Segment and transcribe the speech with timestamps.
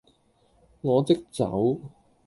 [0.81, 1.79] 我即走